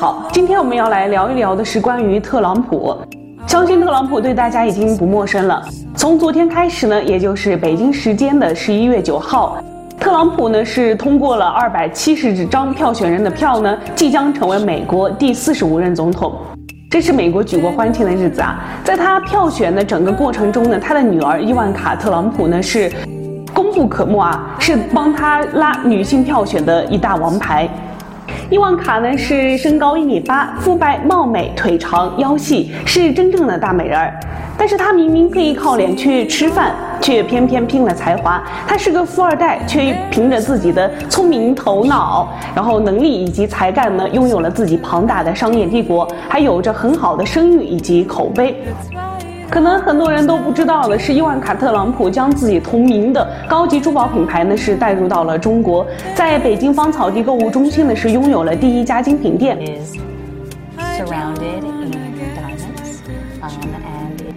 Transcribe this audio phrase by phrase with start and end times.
[0.00, 2.96] 好，今天我们要来聊一聊的是关于特朗普。
[3.46, 5.62] 相信特朗普对大家已经不陌生了。
[5.94, 9.62] 从昨天开始呢，也就是北京时间的十一月九号，
[9.98, 16.32] 特朗普呢是通过了二百七十张票选人的票呢，即将成为美国第四十五任总统。
[16.90, 18.58] 这是美国举国欢庆的日子啊！
[18.82, 22.90] 在他票选的整个过程中呢，他的女儿伊万卡·特朗普呢是
[23.52, 27.68] 功不可没啊，是帮他拉女性票选的一大王牌。
[28.50, 34.12] 伊万卡呢是身高一米八，肤白貌美，腿长腰细，是真正的大美人儿。
[34.58, 38.42] 但是她明明可以靠脸去吃饭，却偏偏拼了才华。
[38.66, 48.60] 她是个富二代，却凭着自己的聪明头脑，然后能力以及才干呢，拥有了自己庞大的商业帝国，还有着很好的声誉以及口碑。
[49.50, 59.58] 可能很多人都不知道的是，伊万卡特朗普将自己同名的高级珠宝品牌呢是带入到了中国，在北京芳草地购物中心呢是拥有了第一家精品店。
[59.58, 59.96] Is
[60.96, 61.90] surrounded in
[62.36, 63.00] diamonds,
[63.42, 63.50] um,
[63.84, 64.29] and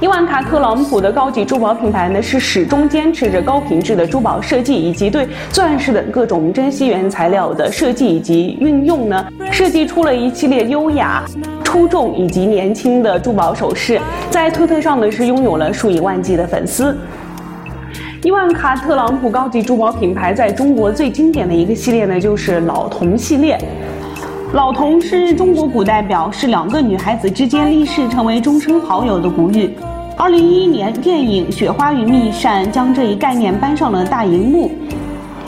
[0.00, 11.22] 伊万卡特朗普的高级珠宝品牌呢，是始终坚持着高品质的珠宝设计，以及对钻石等各种珍稀原材料的设计以及运用呢，设计出了一系列优雅、
[11.62, 16.96] 出众以及年轻的珠宝首饰，在推特上呢是拥有了数以万计的粉丝。
[18.22, 23.58] 伊万卡特朗普高级珠宝品牌在中国最经典的一个系列呢，就是老铜系列。
[24.52, 29.72] 老铜是中国古代表示两个女孩子之间立誓成为终生好友的古语。
[30.16, 34.72] 二零一一年，电影《雪花与蜜扇》将这一概念搬上了大荧幕。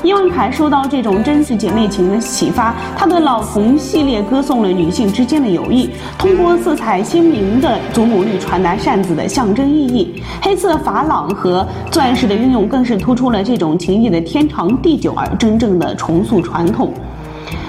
[0.05, 10.23] 伊万卡受到这种真实姐妹情的启发，她的老铜系列歌颂了女性之间的友谊，通过色彩鲜明的祖母绿传达扇子的象征意义。
[10.41, 16.93] 黑色珐琅和钻石的运用更是突出了这种情谊的天长地久，而真正的重塑传统。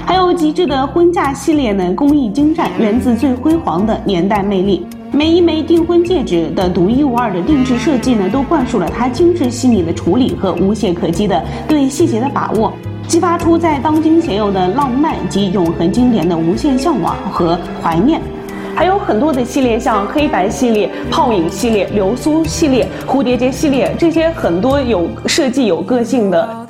[0.06, 4.86] 还有极致的婚嫁系列呢，工艺精湛，源自最辉煌的年代魅力。
[5.12, 12.74] 每一枚订婚戒指的独一无二的定制设计呢，都灌输了它精致细腻的处理和无懈可击的对细节的把握，
[13.08, 18.20] 激发出在当今鲜有的浪漫及永恒经典的无限向往和怀念。
[18.76, 26.63] 还有很多的系列，像黑白系列、泡影系列、流苏系列、蝴蝶结系列，这些很多有设计、有个性的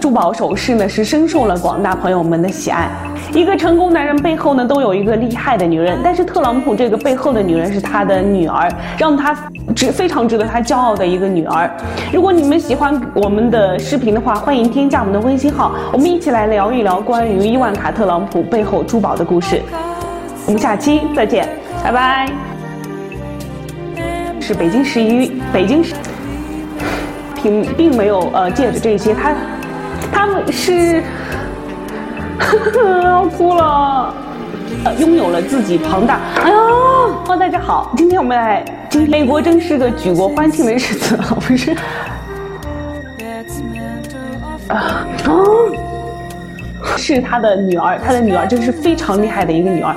[0.00, 2.88] 珠宝首饰呢，是深受了广大朋友们的喜爱。
[3.32, 5.98] 一个成功男人背后呢，都有一个厉害的女人。
[6.02, 9.36] 但是特朗普这个背后的女人是他的女儿，让他
[9.74, 11.70] 值非常值得他骄傲的一个女儿。
[12.12, 19.62] 如果你们喜欢我们的视频的话，欢迎添加我们的微信号，我们一起来聊一聊关于伊万卡特朗普背后珠宝的故事。
[20.46, 21.48] 我们下期再见，
[21.84, 22.28] 拜拜。
[24.40, 25.94] 是北京十一，北京市
[27.42, 29.34] 并并没有呃戒指这些，他
[30.12, 31.02] 他们是。
[33.04, 34.12] 要哭了，
[34.84, 36.18] 呃拥有了自己庞大。
[36.42, 41.70] 哎呀，哦，大家好，今天我们来，今天美国真是个举国欢庆的日子，不是？
[44.66, 45.70] 啊，哦，
[46.96, 49.90] 是他的女儿，他的女儿真是非常厉害的一个女儿。
[49.90, 49.96] 啊，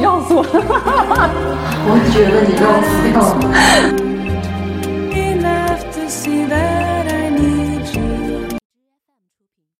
[0.00, 0.48] 绕死我了！
[0.52, 3.34] 我觉得你绕死掉了。